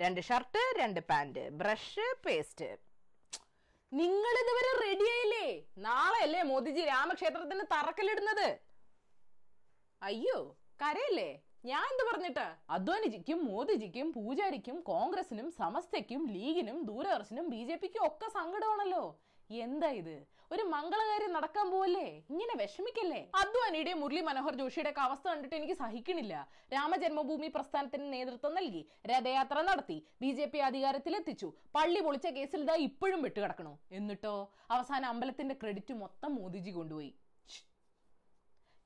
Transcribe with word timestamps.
രണ്ട് 0.00 0.20
ഷർട്ട് 0.20 0.60
രണ്ട് 0.78 1.00
pant. 1.00 1.50
Brush 1.50 2.06
paste. 2.26 2.68
നിങ്ങൾ 3.92 4.32
ഇതുവരെ 4.42 4.70
റെഡി 4.88 5.06
ആയില്ലേ? 5.10 5.64
നാളെ 5.78 6.20
അല്ലേ 6.22 6.42
മോദിജി 6.42 6.80
രാമക്ഷേത്രത്തിന് 6.80 7.60
തറക്കല്ലിടുന്നത്? 7.60 8.58
അയ്യോ 10.02 10.38
കരയല്ലേ? 10.82 11.30
ഞാൻ 11.64 11.84
എന്ത് 11.92 12.04
പറഞ്ഞിട്ട്? 12.10 12.46
അദ്വാനിജിക്കും 12.70 13.44
മോദിജിക്കും 13.44 14.12
പൂജാരിക്കും 14.12 14.80
കോൺഗ്രസിനും 14.80 15.52
സമസ്തയ്ക്കും 15.52 16.26
ലീഗിനും 16.30 16.84
ദൂരദർശനും 16.84 17.48
ബി 17.48 17.64
ജെ 17.64 17.76
പിക്കും 17.76 18.06
ഒക്കെ 18.06 18.28
സങ്കടമാണല്ലോ. 18.28 19.04
എന്താ 19.50 19.90
ഇത്? 19.90 20.26
ഒരു 20.52 20.62
മംഗളകാര്യം 20.62 21.32
നടക്കാൻ 21.32 21.70
പോവല്ലേ? 21.70 22.22
ഇങ്ങനെ 22.30 22.62
വിഷമിക്കല്ലേ? 22.62 23.30
അദ്വാനിയുടെ 23.34 23.92
മുരളി 23.92 24.20
മനോഹർ 24.20 24.54
ജോഷിയുടെ 24.54 24.90
ഒക്കെ 24.90 25.00
അവസ്ഥ 25.00 25.28
കണ്ടിട്ട് 25.28 25.56
എനിക്ക് 25.56 25.72
സഹിക്കണില്ല. 25.72 26.48
രാമജന്മഭൂമി 26.72 27.48
പ്രസ്ഥാനത്തിന് 27.48 28.12
നേതൃത്വം 28.12 28.54
നൽകി 28.54 28.86
രഥയാത്ര 29.06 29.62
നടത്തി. 29.62 30.06
ബി 30.20 30.30
ജെ 30.32 30.44
പി 30.44 30.58
അധികാരത്തിലെത്തിച്ചു. 30.58 31.52
പള്ളി 31.74 32.00
പൊളിച്ച 32.00 32.26
കേസിൽ 32.26 32.60
ഇതാ 32.60 32.74
ഇപ്പോഴും 32.74 33.22
വിട്ടുകിടക്കണു. 33.22 33.78
എന്നിട്ടോ? 33.92 34.52
അവസാന 34.70 35.06
അമ്പലത്തിന്റെ 35.06 35.54
ക്രെഡിറ്റ് 35.54 35.94
മൊത്തം 35.94 36.34
മോദിജി 36.34 36.70
കൊണ്ടുപോയി. 36.70 37.14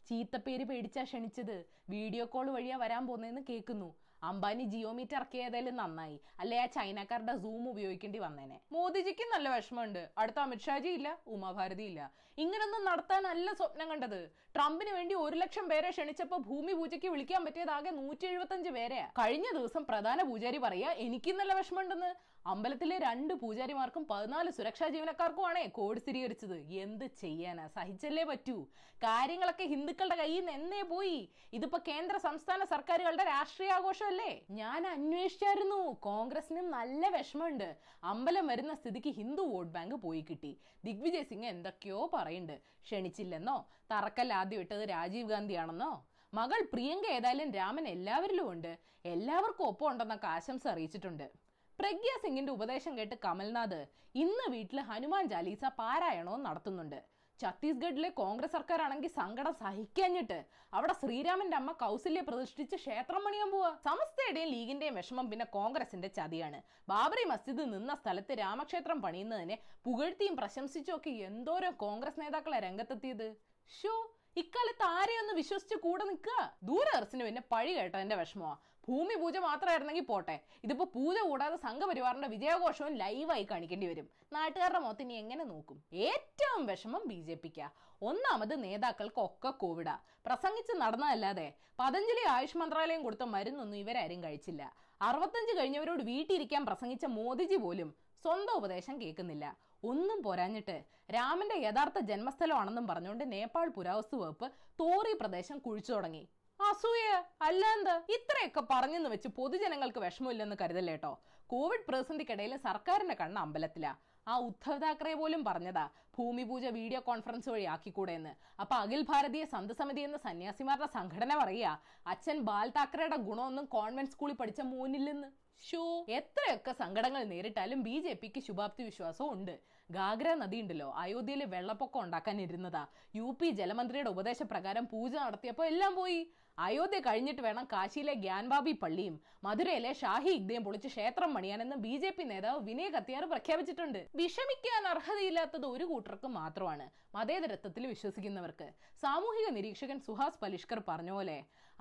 ചീത്തപ്പേര് 0.09 0.65
പേടിച്ചാ 0.65 1.03
ക്ഷണിച്ചത്. 1.03 1.65
വീഡിയോ 1.91 2.25
കോൾ 2.25 2.51
വഴിയാ 2.51 2.77
വരാൻ 2.77 3.07
പോകുന്നതെന്ന് 3.07 3.41
കേൾക്കുന്നു. 3.49 3.95
അംബാനി 4.23 4.65
ജിയോമീറ്റർ 4.65 4.97
മീറ്റ് 4.99 5.15
ഇറക്കിയതായാലും 5.15 5.77
നന്നായി. 5.77 6.21
അല്ലെ 6.41 6.61
ആ 6.63 6.67
ചൈനക്കാരുടെ 6.67 7.37
സൂം 7.37 7.69
ഉപയോഗിക്കേണ്ടി 7.69 8.19
വന്നേനെ. 8.19 8.61
മോദിജിക്ക് 8.73 9.25
നല്ല 9.35 9.57
വിഷമമുണ്ട്. 9.57 10.11
അടുത്ത 10.19 10.39
അമിത്ഷാജി 10.39 10.89
ഇല്ല 10.89 11.19
ഉമാഭാരതി 11.27 11.83
ഇല്ല. 11.83 12.13
ഇങ്ങനൊന്നും 12.39 12.85
നടത്താനല്ല 12.85 13.53
സ്വപ്നം 13.53 13.91
കണ്ടത്. 13.91 14.31
ട്രംപിന് 14.55 14.91
വേണ്ടി 14.91 15.15
ഒരു 15.15 15.37
ലക്ഷം 15.37 15.69
പേരെ 15.69 15.91
ക്ഷണിച്ചപ്പോ 15.91 16.37
ഭൂമി 16.37 16.73
പൂജയ്ക്ക് 16.73 17.09
വിളിക്കാൻ 17.09 17.45
പറ്റിയതാകെ 17.45 17.91
നൂറ്റി 17.91 18.27
എഴുപത്തഞ്ച് 18.27 18.71
പേരെയാ. 18.71 19.07
കഴിഞ്ഞ 19.07 19.45
ദിവസം 19.59 19.85
പ്രധാന 19.85 20.23
പൂജാരി 20.23 20.59
പറയാ 20.59 20.91
എനിക്കും 20.93 21.37
നല്ല 21.37 21.53
വിഷമമുണ്ടെന്ന്. 21.53 22.15
അമ്പലത്തിലെ 22.47 22.99
രണ്ട് 22.99 23.35
പൂജാരിമാർക്കും 23.35 24.07
പതിനാല് 24.11 24.51
സുരക്ഷാ 24.51 24.89
ജീവനക്കാർക്കുമാണേ 24.89 25.67
കോഡ് 25.67 26.01
സ്ഥിരീകരിച്ചത്. 26.01 26.57
എന്ത് 26.57 27.05
ചെയ്യാനാ? 27.05 27.67
സഹിച്ചല്ലേ 27.67 28.25
പറ്റൂ. 28.25 28.67
കാര്യങ്ങളൊക്കെ 28.97 29.65
ഹിന്ദുക്കളുടെ 29.65 30.17
കയ്യിൽ 30.17 30.45
നിന്ന് 30.45 30.53
എന്നേ 30.53 30.83
പോയി. 30.83 31.29
ഇതിപ്പോ 31.53 31.79
കേന്ദ്ര 31.89 32.17
സംസ്ഥാന 32.17 32.65
സർക്കാരുകളുടെ 32.65 33.25
രാഷ്ട്രീയ 33.25 33.71
ആഘോഷമല്ലേ? 33.71 34.47
ഞാൻ 34.51 34.87
അന്വേഷിച്ചായിരുന്നു. 34.87 35.93
കോൺഗ്രസിനും 35.93 36.71
നല്ല 36.71 37.09
വിഷമമുണ്ട്. 37.09 37.77
അമ്പലം 38.05 38.47
വരുന്ന 38.47 38.75
സ്ഥിതിക്ക് 38.75 39.09
ഹിന്ദു 39.09 39.43
വോട്ട് 39.43 39.73
ബാങ്ക് 39.73 39.95
പോയി 39.95 40.21
കിട്ടി. 40.21 40.59
ദിഗ്വിജയ് 40.85 41.25
സിംഗ് 41.25 41.47
എന്തൊക്കെയോ 41.47 42.11
പറയുന്നുണ്ട്. 42.15 42.63
ക്ഷണിച്ചില്ലെന്നോ? 42.83 43.69
തറക്കൽ 43.93 44.33
ആദ്യം 44.33 44.61
ഇട്ടത് 44.61 44.89
രാജീവ് 44.89 45.29
ഗാന്ധിയാണെന്നോ? 45.29 46.07
മകൾ 46.35 46.69
പ്രിയങ്ക 46.73 47.07
ഏതായാലും 47.07 47.53
രാമൻ 47.53 47.89
എല്ലാവരിലും 47.89 48.51
ഉണ്ട് 48.51 48.79
എല്ലാവർക്കും 49.05 49.67
ഒപ്പം 49.67 49.89
ഉണ്ടെന്നൊക്കെ 49.89 50.27
ആശംസ 50.27 50.67
അറിയിച്ചിട്ടുണ്ട്. 50.69 51.48
പ്രഗ്യ 51.81 52.13
സിംഗിന്റെ 52.23 52.53
ഉപദേശം 52.53 52.93
കേട്ട് 52.99 53.17
കമൽനാഥ് 53.25 53.79
ഇന്ന് 54.23 54.47
വീട്ടിൽ 54.55 54.79
ഹനുമാൻ 54.89 55.25
ചാലീസ 55.33 55.65
പാരായണവും 55.79 56.43
നടത്തുന്നുണ്ട്. 56.47 56.99
ഛത്തീസ്ഗഡിലെ 57.41 58.09
കോൺഗ്രസ് 58.21 58.55
സർക്കാരാണെങ്കിൽ 58.57 59.11
സങ്കടം 59.19 59.55
സഹിക്കഞ്ഞിട്ട് 59.61 60.39
അവിടെ 60.77 60.95
ശ്രീരാമന്റെ 61.03 61.57
അമ്മ 61.61 61.73
കൗസല്യ 61.83 62.23
പ്രതിഷ്ഠിച്ച് 62.29 62.77
ക്ഷേത്രം 62.83 63.23
പണിയാൻ 63.27 63.49
പോവാ. 63.53 63.71
സമസ്തയുടെയും 63.87 64.51
ലീഗിന്റെയും 64.55 64.97
വിഷമം 65.01 65.27
പിന്നെ 65.31 65.47
കോൺഗ്രസിന്റെ 65.59 66.09
ചതിയാണ്. 66.19 66.59
ബാബറി 66.89 67.25
മസ്ജിദ് 67.33 67.67
നിന്ന 67.75 67.95
സ്ഥലത്ത് 68.03 68.35
രാമക്ഷേത്രം 68.43 69.01
പണിയുന്നതിനെ 69.05 69.59
പുകഴ്ത്തിയും 69.87 70.37
പ്രശംസിച്ചും 70.43 70.97
ഒക്കെ 70.97 71.13
എന്തോരം 71.31 71.75
കോൺഗ്രസ് 71.87 72.21
നേതാക്കളെ 72.25 72.61
രംഗത്തെത്തിയത്? 72.69 73.29
ഷോ 73.71 73.95
ഇക്കാലത്ത് 74.37 74.83
ആരെയൊന്ന് 74.83 75.35
വിശ്വസിച്ച് 75.35 75.75
കൂടെ 75.75 76.05
നിൽക്കുക? 76.05 76.57
ദൂരദർശന് 76.63 77.25
പിന്നെ 77.25 77.43
പഴി 77.53 77.73
കേട്ടതിന്റെ 77.75 78.17
വിഷമമാ. 78.17 78.57
ഭൂമി 78.89 79.15
പൂജ 79.15 79.37
മാത്രമായിരുന്നെങ്കിൽ 79.37 80.05
പോട്ടെ. 80.05 80.41
ഇതിപ്പോ 80.65 80.85
പൂജ 80.85 81.19
കൂടാതെ 81.19 81.57
സംഘപരിവാറിന്റെ 81.57 82.29
വിജയാഘോഷവും 82.29 82.95
ലൈവായി 82.95 83.47
കാണിക്കേണ്ടി 83.51 83.87
വരും. 83.87 84.07
നാട്ടുകാരുടെ 84.33 84.79
മുഖത്ത് 84.79 85.03
ഇനി 85.03 85.13
എങ്ങനെ 85.13 85.45
നോക്കും? 85.45 85.83
ഏറ്റവും 85.93 86.67
വിഷമം 86.67 87.03
ബി 87.09 87.23
ജെ 87.23 87.35
പിക്ക. 87.35 87.61
ഒന്നാമത് 88.03 88.65
നേതാക്കൾക്ക് 88.65 89.21
ഒക്കെ 89.21 89.51
കോവിഡാ. 89.51 89.99
പ്രസംഗിച്ച് 90.27 90.73
നടന്നതല്ലാതെ 90.73 91.55
പതഞ്ജലി 91.81 92.25
ആയുഷ് 92.29 92.57
മന്ത്രാലയം 92.57 93.03
കൊടുത്ത 93.03 93.23
മരുന്നൊന്നും 93.23 93.79
ഇവരാരും 93.79 94.23
കഴിച്ചില്ല. 94.25 94.63
അറുപത്തഞ്ച് 95.03 95.59
കഴിഞ്ഞവരോട് 95.59 96.03
വീട്ടിലിരിക്കാൻ 96.03 96.67
പ്രസംഗിച്ച 96.67 97.05
മോദിജി 97.05 97.57
പോലും 97.57 97.95
സ്വന്തം 98.25 98.53
ഉപദേശം 98.53 99.01
കേൾക്കുന്നില്ല. 99.01 99.68
ഒന്നും 99.83 100.23
പോരാഞ്ഞിട്ട് 100.23 100.77
രാമന്റെ 101.15 101.57
യഥാർത്ഥ 101.67 101.99
ജന്മസ്ഥലമാണെന്നും 102.11 102.87
പറഞ്ഞുകൊണ്ട് 102.87 103.33
നേപ്പാൾ 103.33 103.69
പുരാവസ്തു 103.77 104.17
വകുപ്പ് 104.17 104.47
തോറി 104.81 105.13
പ്രദേശം 105.21 105.59
കുഴിച്ചു 105.59 105.93
തുടങ്ങി. 105.93 106.25
അസൂയ 106.61 107.09
അല്ലാന്ത് 107.47 107.95
ഇത്രയൊക്കെ 108.17 108.63
പറഞ്ഞെന്ന് 108.71 109.09
വെച്ച് 109.09 109.29
പൊതുജനങ്ങൾക്ക് 109.29 110.01
വിഷമമില്ലെന്ന് 110.01 110.57
കരുതല്ലേട്ടോ 110.63 111.13
കോവിഡ് 111.47 111.87
പ്രതിസന്ധിക്കിടയിൽ 111.89 112.57
സർക്കാരിന്റെ 112.69 113.15
കണ്ണ് 113.15 113.41
അമ്പലത്തിലാ. 113.41 113.93
ആ 114.33 114.35
ഉദ്ധവ് 114.49 114.79
താക്കറെ 114.85 115.13
പോലും 115.21 115.43
പറഞ്ഞതാ 115.49 115.85
ഭൂമി 116.17 116.45
പൂജ 116.51 116.65
വീഡിയോ 116.77 117.01
കോൺഫറൻസ് 117.09 117.49
വഴി 117.53 117.67
ആക്കിക്കൂടെ 117.75 118.15
എന്ന് 118.19 118.33
അപ്പൊ 118.63 118.75
അഖിൽ 118.85 119.03
ഭാരതീയ 119.11 119.45
സന്ത് 119.53 119.75
സമിതി 119.81 120.03
എന്ന 120.07 120.19
സന്യാസിമാരുടെ 120.25 120.89
സംഘടന 120.97 121.33
പറയുക 121.43 121.69
അച്ഛൻ 122.13 122.39
ബാൽ 122.49 122.69
താക്കറയുടെ 122.79 123.19
ഗുണമൊന്നും 123.29 123.67
കോൺവെന്റ് 123.77 124.13
സ്കൂളിൽ 124.15 124.37
പഠിച്ച 124.41 124.61
മോനില്ലെന്ന്. 124.73 125.29
ഷോ 125.65 125.83
എത്രയൊക്കെ 126.19 126.73
സങ്കടങ്ങൾ 126.81 127.23
നേരിട്ടാലും 127.31 127.79
ബി 127.87 127.95
ജെ 128.05 128.13
പിക്ക് 128.23 128.41
ശുഭാപ്തി 128.49 128.83
വിശ്വാസവും 128.89 129.31
ഉണ്ട്. 129.37 129.55
ഗാഗ്ര 129.91 130.29
നദി 130.43 130.59
ഉണ്ടല്ലോ 130.65 130.89
അയോധ്യയിൽ 131.05 131.43
വെള്ളപ്പൊക്കം 131.55 132.03
ഉണ്ടാക്കാൻ 132.07 132.37
ഇരുന്നതാ 132.47 132.83
യു 133.19 133.29
പി 133.41 133.49
ജലമന്ത്രിയുടെ 133.61 134.11
ഉപദേശപ്രകാരം 134.17 134.85
പൂജ 134.93 135.13
നടത്തിയപ്പോൾ 135.25 135.67
എല്ലാം 135.73 135.95
പോയി. 136.01 136.21
അയോധ്യ 136.67 136.99
കഴിഞ്ഞിട്ട് 137.07 137.43
വേണം 137.43 137.65
കാശിയിലെ 137.73 138.15
ഗ്യാൻബാബി 138.23 138.73
പള്ളിയും 138.83 139.17
മധുരയിലെ 139.45 139.93
ഷാഹി 140.01 140.31
ഇഗ്ദയും 140.39 140.63
പൊളിച്ച് 140.67 140.89
ക്ഷേത്രം 140.93 141.31
പണിയാനെന്ന് 141.35 141.77
ബി 141.85 141.95
ജെ 142.03 142.11
പി 142.17 142.25
നേതാവ് 142.31 142.61
വിനയ് 142.69 142.93
കത്തിയാർ 142.95 143.25
പ്രഖ്യാപിച്ചിട്ടുണ്ട്. 143.33 144.01
വിഷമിക്കാൻ 144.21 144.83
അർഹതയില്ലാത്തത് 144.93 145.67
ഒരു 145.75 145.85
കൂട്ടർക്ക് 145.91 146.31
മാത്രമാണ് 146.39 146.87
മതേതരത്വത്തിൽ 147.17 147.87
വിശ്വസിക്കുന്നവർക്ക്. 147.93 148.69
സാമൂഹിക 149.05 149.49
നിരീക്ഷകൻ 149.59 150.01
സുഹാസ് 150.09 150.41
പലിഷ്കർ 150.43 150.83
പറഞ്ഞ 150.89 151.13
പോലെ 151.19 151.39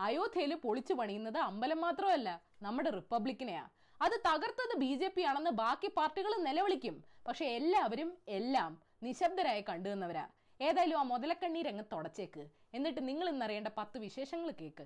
അയോധ്യയിൽ 0.08 0.54
പൊളിച്ചു 0.68 0.94
പണിയുന്നത് 0.94 1.40
അമ്പലം 1.50 1.82
മാത്രമല്ല 1.88 2.30
നമ്മുടെ 2.68 2.90
റിപ്പബ്ലിക്കിനെയാ. 3.00 3.66
അത് 4.02 4.16
തകർത്തത് 4.30 4.74
ബി 4.86 4.94
ജെ 5.02 5.08
പി 5.14 5.22
ആണെന്ന് 5.30 5.52
ബാക്കി 5.64 5.90
പാർട്ടികൾ 6.00 6.32
നിലവിളിക്കും. 6.48 6.98
പക്ഷെ 7.28 7.46
എല്ലാവരും 7.60 8.10
എല്ലാം 8.40 8.74
നിശബ്ദരായി 9.06 9.64
കണ്ടുവന്നവരാ 9.70 10.26
ഏതായാലും 10.60 11.00
ആ 11.00 11.02
മുതലക്കണ്ണീരങ്ങ് 11.10 11.84
തുടച്ചേക്ക്. 11.92 12.44
എന്നിട്ട് 12.78 13.02
നിങ്ങൾ 13.08 13.28
ഇന്നറിയേണ്ട 13.30 13.70
പത്ത് 13.78 13.98
വിശേഷങ്ങൾ 14.00 14.50
കേക്ക്. 14.62 14.86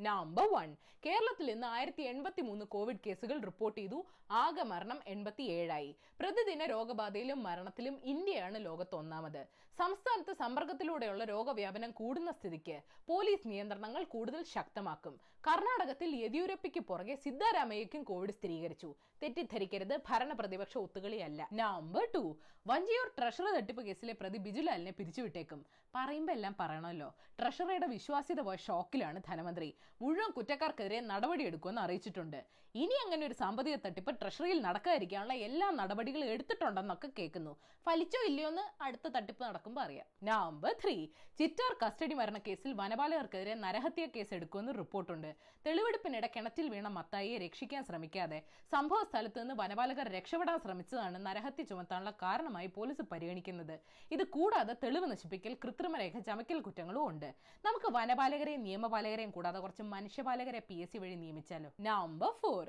നമ്പർ 0.00 0.46
വൺ 0.52 0.68
കേരളത്തിൽ 1.06 1.50
ഇന്ന് 1.50 1.66
ആയിരത്തി 1.66 2.02
എൺപത്തി 2.02 2.40
മൂന്ന് 2.40 2.64
കോവിഡ് 2.64 2.96
കേസുകൾ 3.06 3.40
റിപ്പോർട്ട് 3.40 3.80
ചെയ്തു. 3.80 4.06
ആകെ 4.30 4.62
മരണം 4.62 5.00
എൺപത്തി 5.06 5.42
ഏഴായി 5.42 5.96
പ്രതിദിന 6.20 6.64
രോഗബാധയിലും 6.64 7.42
മരണത്തിലും 7.42 8.00
ഇന്ത്യയാണ് 8.04 8.64
ലോകത്ത് 8.64 8.94
ഒന്നാമത് 8.94 9.46
സംസ്ഥാനത്ത് 9.78 10.32
സമ്പർക്കത്തിലൂടെയുള്ള 10.32 11.24
രോഗവ്യാപനം 11.24 11.90
കൂടുന്ന 11.90 12.32
സ്ഥിതിക്ക് 12.32 12.82
പോലീസ് 13.06 13.48
നിയന്ത്രണങ്ങൾ 13.48 14.04
കൂടുതൽ 14.04 14.42
ശക്തമാക്കും. 14.42 15.20
കർണാടകത്തിൽ 15.48 16.16
യെദ്യൂരപ്പയ്ക്ക് 16.16 16.80
പുറകെ 16.80 17.14
സിദ്ധാരാമയ്യക്കും 17.14 18.02
കോവിഡ് 18.02 18.30
സ്ഥിരീകരിച്ചു. 18.30 18.94
തെറ്റിദ്ധരിക്കരുത് 19.22 19.96
ഭരണ 20.08 20.32
പ്രതിപക്ഷ 20.32 20.78
ഒത്തുകളിയല്ല. 20.78 21.48
നമ്പർ 21.52 22.08
ടു 22.14 22.38
വഞ്ചിയൂർ 22.66 23.14
ട്രഷറി 23.18 23.56
തട്ടിപ്പ് 23.56 23.82
കേസിലെ 23.82 24.12
പ്രതി 24.12 24.38
ബിജുലാലിനെ 24.38 24.90
പിരിച്ചുവിട്ടേക്കും. 24.90 25.66
പറയുമ്പോ 25.94 26.32
എല്ലാം 26.34 26.56
പറയണമല്ലോ. 26.60 27.14
ട്രഷറിയുടെ 27.40 27.86
വിശ്വാസ്യത 27.86 28.40
പോയ 28.40 28.56
ഷോക്കിലാണ് 28.56 29.22
ധനമന്ത്രി. 29.28 29.74
മുഴുവൻ 30.02 30.30
കുറ്റക്കാർക്കെതിരെ 30.30 30.87
നടപടിയെടുക്കുമെന്ന് 31.10 31.82
അറിയിച്ചിട്ടുണ്ട്. 31.82 32.40
ഇനി 32.74 32.96
അങ്ങനെ 33.04 33.26
ഒരു 33.26 33.34
സാമ്പത്തിക 33.34 33.76
തട്ടിപ്പ് 33.84 34.20
ട്രഷറിയിൽ 34.20 34.58
നടക്കാതിരിക്കാനുള്ള 34.62 35.32
എല്ലാ 35.32 35.70
നടപടികളും 35.70 36.28
എടുത്തിട്ടുണ്ടെന്നൊക്കെ 36.32 37.08
കേൾക്കുന്നു. 37.18 37.52
ഫലിച്ചോ 37.86 38.20
ഇല്ലയോ 38.28 38.48
എന്ന് 38.48 38.82
അടുത്ത 38.86 39.08
തട്ടിപ്പ് 39.08 39.44
നടക്കുമ്പോൾ 39.44 39.80
അറിയാം. 39.80 40.06
നമ്പർ 40.28 40.72
ത്രീ 40.82 41.06
ചിറ്റാർ 41.38 41.72
കസ്റ്റഡി 41.82 42.14
മരണ 42.14 42.38
കേസിൽ 42.38 42.72
വനപാലകർക്കെതിരെ 42.72 43.54
നരഹത്യ 43.54 44.06
കേസ് 44.16 44.34
എടുക്കുമെന്ന് 44.34 44.72
റിപ്പോർട്ടുണ്ട്. 44.78 45.30
തെളിവെടുപ്പിനിടെ 45.66 46.30
കിണറ്റിൽ 46.36 46.68
വീണ 46.68 46.88
മത്തായിയെ 46.88 47.38
രക്ഷിക്കാൻ 47.38 47.84
ശ്രമിക്കാതെ 47.84 48.44
സംഭവ 48.72 49.00
സ്ഥലത്ത് 49.04 49.40
നിന്ന് 49.40 49.54
വനപാലകർ 49.54 50.08
രക്ഷപ്പെടാൻ 50.16 50.58
ശ്രമിച്ചതാണ് 50.58 51.26
നരഹത്യ 51.26 51.64
ചുമത്താനുള്ള 51.64 52.10
കാരണമായി 52.10 52.66
പോലീസ് 52.66 53.02
പരിഗണിക്കുന്നത്. 53.02 53.80
ഇത് 54.12 54.24
കൂടാതെ 54.36 54.76
തെളിവ് 54.84 55.10
നശിപ്പിക്കൽ 55.12 55.54
കൃത്രിമരേഖ 55.64 56.18
ചമക്കൽ 56.18 56.60
കുറ്റങ്ങളും 56.60 57.06
ഉണ്ട്. 57.06 57.34
നമുക്ക് 57.64 57.90
വനപാലകരെയും 57.98 58.62
നിയമപാലകരെയും 58.62 59.30
കൂടാതെ 59.30 59.58
കുറച്ച് 59.58 59.82
മനുഷ്യപാലകരെ 59.82 60.62
പി 60.70 60.77
എസ് 60.84 60.92
സി 60.92 60.98
വഴി 61.02 61.16
നിയമിച്ചാലോ? 61.22 61.70
Number 61.88 62.32
four 62.42 62.66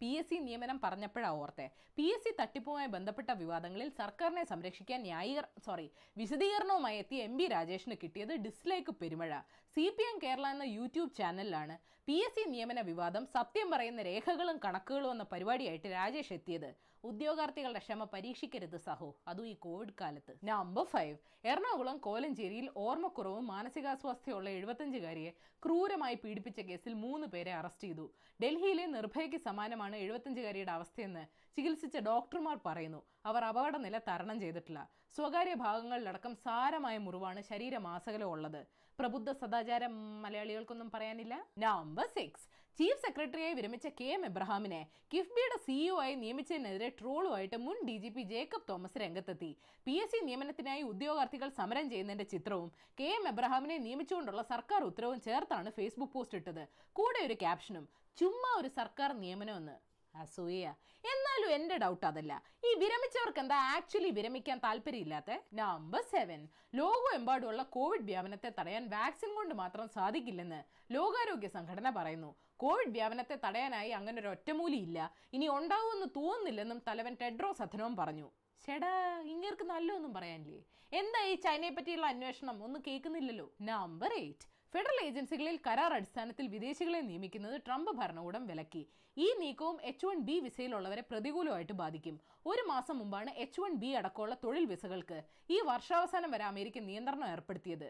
P 0.00 0.10
S 0.20 0.28
C 0.30 0.38
നിയമനം 0.48 0.78
പറഞ്ഞപ്പോഴാണ് 0.84 1.40
ഓർത്തെ. 1.42 1.66
പി 1.96 2.06
എസ് 2.14 2.24
സി 2.24 2.32
തട്ടിപ്പുമായി 2.40 2.88
ബന്ധപ്പെട്ട 2.96 3.30
വിവാദങ്ങളിൽ 3.42 3.88
സർക്കാരിനെ 4.00 4.44
സംരക്ഷിക്കാൻ 4.52 5.00
ന്യായീകർ 5.08 5.46
സോറി 5.66 5.86
വിശദീകരണവുമായി 6.22 6.98
എത്തിയ 7.04 7.28
എം 7.28 7.36
ബി 7.40 7.46
രാജേഷിന് 7.56 7.98
കിട്ടിയത് 8.02 8.34
ഡിസ്ലൈക്ക് 8.46 8.94
പെരുമഴ. 9.02 9.32
സി 9.76 9.86
പി 9.98 10.06
എം 10.10 10.18
കേരള 10.26 10.46
എന്ന 10.56 10.66
യൂട്യൂബ് 10.78 11.12
ചാനലിലാണ് 11.20 11.76
പി 12.08 12.16
എസ് 12.26 12.36
സി 12.36 12.42
നിയമന 12.52 12.80
വിവാദം 12.90 13.24
സത്യം 13.36 13.68
പറയുന്ന 13.72 14.02
രേഖകളും 14.02 14.58
കണക്കുകളും 14.64 15.10
എന്ന 15.14 15.24
പരിപാടിയായിട്ട് 15.32 15.88
രാജേഷ് 15.98 16.32
എത്തിയത്. 16.36 16.70
ഉദ്യോഗാർത്ഥികളുടെ 17.04 17.78
ക്ഷമ 17.78 18.04
പരീക്ഷിക്കരുത് 18.04 18.76
സഹോ. 18.76 19.16
അതും 19.28 19.46
ഈ 19.46 19.54
കോവിഡ് 19.54 19.94
കാലത്ത്. 20.00 20.34
നമ്പർ 20.44 20.84
ഫൈവ് 20.84 21.16
എറണാകുളം 21.44 21.98
കോലഞ്ചേരിയിൽ 21.98 22.70
ഓർമ്മക്കുറവും 22.76 23.46
മാനസികാസ്വാസ്ഥ്യമുള്ള 23.46 24.48
എഴുപത്തഞ്ചുകാരിയെ 24.50 25.30
ക്രൂരമായി 25.66 26.14
പീഡിപ്പിച്ച 26.14 26.60
കേസിൽ 26.60 26.92
മൂന്ന് 26.94 27.26
പേരെ 27.26 27.52
അറസ്റ്റ് 27.54 27.84
ചെയ്തു. 27.84 28.06
ഡൽഹിയിലെ 28.42 28.86
നിർഭയയ്ക്ക് 28.86 29.36
സമാനമാണ് 29.36 29.96
എഴുപത്തഞ്ചുകാരിയുടെ 29.96 30.72
അവസ്ഥയെന്ന് 30.72 31.24
ചികിത്സിച്ച 31.58 31.96
ഡോക്ടർമാർ 32.08 32.56
പറയുന്നു 32.66 32.98
അവർ 33.28 33.42
അപകടനില 33.44 33.96
തരണം 34.08 34.40
ചെയ്തിട്ടില്ല. 34.40 34.80
സ്വകാര്യ 35.16 35.54
ഭാഗങ്ങളിലടക്കം 35.62 36.34
സാരമായ 36.44 36.96
മുറിവാണ് 36.98 37.40
ശരീരമാസകലം 37.48 38.28
ഉള്ളത്. 38.34 38.60
പ്രബുദ്ധ 38.98 39.30
സദാചാരം 39.40 39.94
മലയാളികൾക്കൊന്നും 40.22 40.88
പറയാനില്ല. 40.94 41.34
നമ്പർ 41.64 42.06
സിക്സ് 42.16 42.46
ചീഫ് 42.78 43.02
സെക്രട്ടറിയായി 43.06 43.54
വിരമിച്ച 43.54 43.86
കെ 44.00 44.08
എം 44.16 44.24
എബ്രഹാമിനെ 44.26 44.80
കിഫ്ബിയുടെ 45.12 45.58
സിഇഒ 45.64 45.96
ആയി 46.04 46.14
നിയമിച്ചതിനെതിരെ 46.14 46.88
ട്രോളുമായിട്ട് 47.00 47.56
മുൻ 47.56 47.78
D 47.88 47.96
G 47.96 48.08
P 48.08 48.22
Jacob 48.22 48.68
Thomas 48.68 48.98
രംഗത്തെത്തി. 48.98 49.50
പി 49.86 49.94
എസ് 50.02 50.12
സി 50.12 50.20
നിയമനത്തിനായി 50.24 50.82
ഉദ്യോഗാർത്ഥികൾ 50.82 51.48
സമരം 51.58 51.90
ചെയ്യുന്നതിന്റെ 51.90 52.28
ചിത്രവും 52.34 52.70
കെ 53.00 53.10
എം 53.18 53.26
എബ്രഹാമിനെ 53.28 53.78
നിയമിച്ചുകൊണ്ടുള്ള 53.78 54.42
സർക്കാർ 54.52 54.82
ഉത്തരവും 54.90 55.20
ചേർത്താണ് 55.20 55.70
ഫേസ്ബുക്ക് 55.70 56.12
പോസ്റ്റ് 56.12 56.38
ഇട്ടത്. 56.42 56.64
കൂടെ 56.92 57.22
ഒരു 57.26 57.34
ക്യാപ്ഷനും 57.44 57.88
ചുമ്മാ 58.16 58.52
ഒരു 58.60 58.68
സർക്കാർ 58.68 59.12
നിയമനമെന്ന്. 59.24 59.87
അസൂയ 60.18 60.74
എന്നാലും 61.04 61.50
എന്റെ 61.50 61.76
ഡൗട്ട് 61.76 62.06
അതല്ല. 62.06 62.32
ഈ 62.64 62.74
വിരമിച്ചവർക്ക് 62.74 63.38
എന്താ 63.38 63.56
ആക്ച്വലി 63.76 64.10
വിരമിക്കാൻ 64.10 64.58
താല്പര്യമില്ലാത്ത? 64.58 65.38
നമ്പർ 65.54 66.02
സെവൻ 66.02 66.48
ലോകമെമ്പാടുമുള്ള 66.74 67.62
കോവിഡ് 67.62 68.02
വ്യാപനത്തെ 68.02 68.52
തടയാൻ 68.58 68.88
വാക്സിൻ 68.90 69.34
കൊണ്ട് 69.34 69.54
മാത്രം 69.54 69.88
സാധിക്കില്ലെന്ന് 69.88 70.60
ലോകാരോഗ്യ 70.90 71.48
സംഘടന 71.48 71.90
പറയുന്നു. 71.90 72.36
കോവിഡ് 72.56 72.88
വ്യാപനത്തെ 72.88 73.38
തടയാനായി 73.44 73.90
അങ്ങനെ 73.90 74.20
ഒരു 74.20 74.28
ഒറ്റമൂലിയില്ല. 74.28 75.14
ഇനി 75.32 75.48
ഉണ്ടാവുമെന്ന് 75.48 76.06
തോന്നുന്നില്ലെന്നും 76.16 76.82
തലവൻ 76.88 77.16
ടെഡ്രോസ് 77.20 77.62
അഥനോം 77.62 77.96
പറഞ്ഞു. 77.96 78.30
ചേടാ 78.66 78.92
ഇങ്ങേർക്ക് 79.20 79.62
നല്ലതൊന്നും 79.62 80.14
പറയാനില്ലേ? 80.14 80.62
എന്താ 80.92 81.24
ഈ 81.24 81.34
ചൈനയെ 81.34 81.70
പറ്റിയുള്ള 81.70 82.06
അന്വേഷണം? 82.06 82.64
ഒന്നും 82.64 82.82
കേൾക്കുന്നില്ലല്ലോ. 82.86 83.52
നമ്പർ 83.60 84.12
എയ്റ്റ് 84.12 84.57
ഫെഡറൽ 84.72 84.98
ഏജൻസികളിൽ 85.06 85.56
കരാർ 85.66 85.92
അടിസ്ഥാനത്തിൽ 85.94 86.46
വിദേശികളെ 86.54 87.00
നിയമിക്കുന്നത് 87.00 87.54
ട്രംപ് 87.66 87.90
ഭരണകൂടം 88.00 88.46
വിലക്കി. 88.46 88.82
ഈ 89.16 89.28
നീക്കവും 89.38 89.76
എച്ച് 89.90 90.06
വൺ 90.06 90.18
ബി 90.26 90.40
വിസയിലുള്ളവരെ 90.46 91.02
പ്രതികൂലമായിട്ട് 91.10 91.72
ബാധിക്കും. 91.72 92.16
ഒരു 92.46 92.62
മാസം 92.62 92.98
മുമ്പാണ് 92.98 93.30
എച്ച് 93.44 93.60
വൺ 93.60 93.74
ബി 93.82 93.90
അടക്കമുള്ള 94.00 94.34
തൊഴിൽ 94.44 94.64
വിസകൾക്ക് 94.64 95.18
ഈ 95.50 95.60
വർഷാവസാനം 95.70 96.30
വരെ 96.30 96.44
അമേരിക്ക 96.44 96.78
നിയന്ത്രണം 96.78 97.26
ഏർപ്പെടുത്തിയത്. 97.34 97.88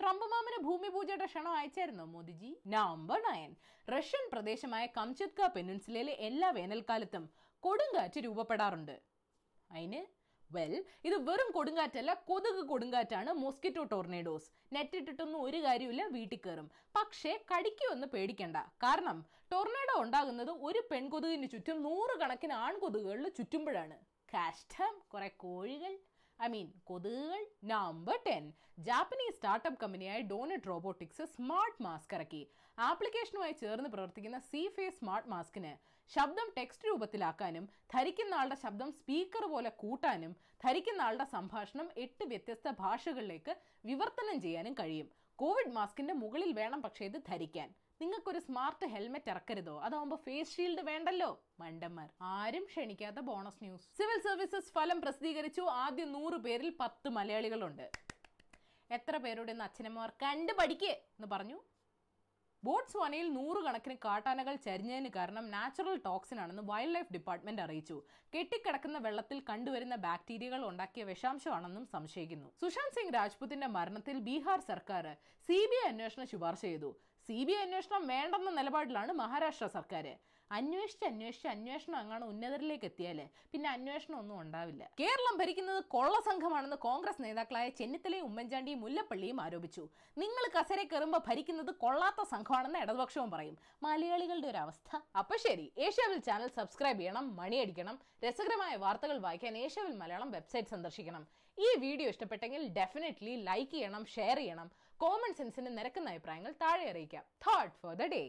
ട്രംപ് 0.00 0.26
മാമന് 0.32 0.58
ഭൂമി 0.66 0.88
പൂജയുടെ 0.88 1.26
ക്ഷണം 1.26 1.52
അയച്ചായിരുന്നോ 1.52 2.04
മോദിജി? 2.04 2.50
November 2.66 3.18
nine. 3.30 3.50
റഷ്യൻ 3.88 4.24
പ്രദേശമായ 4.32 4.84
കംചത്ക 4.98 5.46
പെനിൻസുലയിലെ 5.56 6.12
എല്ലാ 6.28 6.50
വേനൽക്കാലത്തും 6.50 7.24
കൊടുങ്കാറ്റ് 7.62 8.20
രൂപപ്പെടാറുണ്ട്. 8.24 8.96
അതിന് 9.70 10.00
വെൽ 10.54 10.74
ഇത് 11.08 11.16
വെറും 11.28 11.48
കൊടുങ്കാറ്റല്ല 11.56 12.12
കൊതുക് 12.28 12.62
കൊടുങ്കാറ്റാണ് 12.70 13.30
മോസ്കിറ്റോ 13.42 13.82
ടോർണേഡോസ് 13.92 14.48
നെറ്റിട്ടിട്ടൊന്നും 14.74 15.40
ഒരു 15.46 15.58
കാര്യമില്ല 15.66 16.04
വീട്ടിൽ 16.16 16.40
കയറും 16.44 16.68
പക്ഷേ 16.96 17.32
കടിക്കുമെന്ന് 17.50 18.08
പേടിക്കണ്ട. 18.14 18.56
കാരണം 18.84 19.18
ടൊർണേഡോ 19.52 19.94
ഉണ്ടാകുന്നത് 20.04 20.52
ഒരു 20.68 20.80
പെൺകൊതുകിന് 20.90 21.48
ചുറ്റും 21.54 21.78
നൂറുകണക്കിന് 21.86 22.54
ആൺകൊതുകുകളിൽ 22.66 23.28
ചുറ്റുമ്പോഴാണ്. 23.38 23.96
കാഷ്ടം 24.34 24.94
കുറെ 25.12 25.28
കോഴികൾ. 25.44 25.92
ഐ 26.38 26.48
മീൻ 26.54 26.68
കൊതുകുകൾ. 26.90 27.42
നമ്പർ 27.72 28.18
ടെൻ 28.26 28.44
ജാപ്പനീസ് 28.86 29.36
സ്റ്റാർട്ടപ്പ് 29.38 29.80
കമ്പനിയായ 29.82 30.20
ഡോണറ്റ് 30.32 30.70
റോബോട്ടിക്സ് 30.72 31.24
സ്മാർട്ട് 31.34 31.82
മാസ്ക് 31.86 32.14
ഇറക്കി. 32.18 32.42
ആപ്ലിക്കേഷനുമായി 32.78 33.54
ചേർന്ന് 33.62 33.90
പ്രവർത്തിക്കുന്ന 33.94 34.38
സി 34.50 34.62
ഫേസ് 34.76 34.98
സ്മാർട്ട് 35.00 35.30
മാസ്കിന് 35.34 35.72
ശബ്ദം 36.14 36.52
ടെക്സ്റ്റ് 36.58 36.88
രൂപത്തിലാക്കാനും 36.88 37.68
ധരിക്കുന്ന 37.94 38.34
ആളുടെ 38.34 38.54
ശബ്ദം 38.54 38.92
സ്പീക്കർ 38.92 39.44
പോലെ 39.50 39.70
കൂട്ടാനും 39.70 40.36
ധരിക്കുന്ന 40.64 41.02
ആളുടെ 41.02 41.24
സംഭാഷണം 41.24 41.88
എട്ട് 41.96 42.24
വ്യത്യസ്ത 42.24 42.70
ഭാഷകളിലേക്ക് 42.70 43.56
വിവർത്തനം 43.84 44.40
ചെയ്യാനും 44.40 44.74
കഴിയും. 44.74 45.08
കോവിഡ് 45.36 45.72
മാസ്കിന്റെ 45.72 46.14
മുകളിൽ 46.14 46.52
വേണം 46.52 46.82
പക്ഷേ 46.82 47.04
ഇത് 47.04 47.18
ധരിക്കാൻ. 47.28 47.74
നിങ്ങൾക്കൊരു 48.00 48.38
സ്മാർട്ട് 48.38 48.86
ഹെൽമെറ്റ് 48.86 49.30
ഇറക്കരുതോ? 49.30 49.80
അതാവുമ്പോൾ 49.80 50.16
ഫേസ് 50.16 50.56
ഷീൽഡ് 50.56 50.80
വേണ്ടല്ലോ? 50.80 51.30
മണ്ടന്മാർ 51.60 52.08
ആരും 52.20 52.64
ക്ഷണിക്കാത്ത 52.64 53.16
ബോണസ് 53.16 53.64
ന്യൂസ് 53.64 53.88
സിവിൽ 53.98 54.20
സർവീസസ് 54.20 54.72
ഫലം 54.72 55.00
പ്രസിദ്ധീകരിച്ചു. 55.00 55.60
ആദ്യ 55.60 56.04
നൂറ് 56.04 56.34
പേരിൽ 56.34 56.72
പത്ത് 56.80 57.08
മലയാളികളുണ്ട്. 57.08 57.90
എത്ര 58.90 59.16
പേരുടെ 59.16 59.52
അച്ഛനമ്മമാർ 59.52 60.12
കണ്ട് 60.22 60.52
പഠിക്കേ 60.52 60.90
എന്ന് 60.90 61.26
പറഞ്ഞു? 61.32 61.58
ബോട്ട്സ്വാനയിൽ 62.66 63.28
നൂറുകണക്കിന് 63.36 63.94
കാട്ടാനകൾ 64.04 64.54
ചരിഞ്ഞതിന് 64.66 65.10
കാരണം 65.16 65.44
നാച്ചുറൽ 65.54 65.96
ടോക്സിൻ 66.04 66.38
ആണെന്ന് 66.42 66.64
വൈൽഡ് 66.68 66.94
ലൈഫ് 66.96 67.12
ഡിപ്പാർട്ട്മെന്റ് 67.16 67.62
അറിയിച്ചു. 67.64 67.96
കെട്ടിക്കിടക്കുന്ന 68.34 68.98
വെള്ളത്തിൽ 69.06 69.38
കണ്ടുവരുന്ന 69.48 69.96
ബാക്ടീരിയകൾ 70.04 70.60
ഉണ്ടാക്കിയ 70.68 71.04
വിഷാംശമാണെന്നും 71.12 71.86
സംശയിക്കുന്നു. 71.94 72.48
സുശാന്ത് 72.60 72.96
സിംഗ് 72.98 73.14
രാജ്പുത്തിന്റെ 73.18 73.70
മരണത്തിൽ 73.76 74.18
ബീഹാർ 74.28 74.60
സർക്കാർ 74.70 75.06
സി 75.48 75.58
ബി 75.72 75.78
ഐ 75.84 75.88
അന്വേഷണം 75.92 76.28
ശുപാർശ 76.32 76.62
ചെയ്തു. 76.68 76.90
സി 77.28 77.38
ബി 77.48 77.52
ഐ 77.58 77.62
അന്വേഷണം 77.66 78.04
വേണ്ടെന്ന 78.12 78.52
നിലപാടിലാണ് 78.60 79.12
മഹാരാഷ്ട്ര 79.22 79.66
സർക്കാർ 79.78 80.06
അന്വേഷിച്ച് 80.58 81.04
അന്വേഷിച്ച് 81.10 81.48
അന്വേഷണം 81.52 81.96
അങ്ങാണ് 82.00 82.24
ഉന്നതരിലേക്ക് 82.32 82.86
എത്തിയാലേ. 82.90 83.26
പിന്നെ 83.52 83.68
അന്വേഷണം 83.70 84.16
ഒന്നും 84.22 84.36
ഉണ്ടാവില്ല. 84.42 84.82
കേരളം 85.00 85.34
ഭരിക്കുന്നത് 85.40 85.80
കൊള്ള 85.94 86.16
സംഘമാണെന്ന് 86.28 86.78
കോൺഗ്രസ് 86.86 87.22
നേതാക്കളായ 87.26 87.68
ചെന്നിത്തലയും 87.80 88.26
ഉമ്മൻചാണ്ടിയും 88.30 88.80
മുല്ലപ്പള്ളിയും 88.84 89.40
ആരോപിച്ചു. 89.46 89.84
നിങ്ങൾ 90.22 90.44
കസരെ 90.56 90.84
കയറുമ്പോൾ 90.84 91.22
ഭരിക്കുന്നത് 91.28 91.72
കൊള്ളാത്ത 91.84 92.22
സംഘമാണെന്ന് 92.34 92.80
ഇടതുപക്ഷവും 92.84 93.30
പറയും. 93.36 93.56
മലയാളികളുടെ 93.86 94.50
ഒരു 94.52 94.60
അവസ്ഥ. 94.64 94.90
അപ്പൊ 95.22 95.36
ശരി 95.46 95.66
ഏഷ്യാവിൽ 95.88 96.18
ചാനൽ 96.30 96.50
സബ്സ്ക്രൈബ് 96.58 97.00
ചെയ്യണം 97.02 97.28
മണിയടിക്കണം 97.42 97.98
രസകരമായ 98.26 98.74
വാർത്തകൾ 98.86 99.18
വായിക്കാൻ 99.28 99.56
ഏഷ്യാവിൽ 99.66 99.96
മലയാളം 100.02 100.30
വെബ്സൈറ്റ് 100.38 100.74
സന്ദർശിക്കണം. 100.74 101.24
ഈ 101.58 101.68
വീഡിയോ 101.84 102.08
ഇഷ്ടപ്പെട്ടെങ്കിൽ 102.12 102.62
ഡെഫിനറ്റ്ലി 102.78 103.34
ലൈക്ക് 103.48 103.72
ചെയ്യണം 103.74 104.04
ഷെയർ 104.14 104.36
ചെയ്യണം 104.42 104.68
കോമൺ 105.02 105.32
സെൻസിന് 105.38 105.70
നിരക്കുന്ന 105.78 106.10
അഭിപ്രായങ്ങൾ 106.12 106.52
താഴെ 106.62 106.84
അറിയിക്കാം. 106.92 107.24
Third 107.44 107.76
for 107.82 107.92
the 108.00 108.06
day 108.14 108.22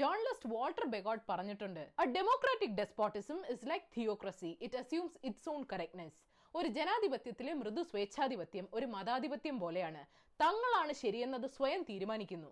journalist 0.00 0.50
Walter 0.52 0.86
Bagehot 0.94 1.24
പറഞ്ഞിട്ടുണ്ട് 1.30 1.82
a 2.02 2.06
democratic 2.18 2.76
despotism 2.80 3.38
is 3.54 3.68
like 3.70 3.88
theocracy 3.96 4.50
it 4.66 4.78
assumes 4.82 5.18
its 5.28 5.50
own 5.54 5.62
correctness 5.72 6.18
ഒരു 6.54 6.68
ജനാധിപത്യത്തിലെ 6.78 7.52
മൃദു 7.60 7.82
സ്വേച്ഛാധിപത്യം 7.90 8.68
ഒരു 8.76 8.86
മതാധിപത്യം 8.96 9.58
പോലെയാണ്. 9.64 10.02
തങ്ങളാണ് 10.40 10.92
ശരിയെന്നത് 11.02 11.46
സ്വയം 11.56 11.82
തീരുമാനിക്കുന്നു. 11.90 12.50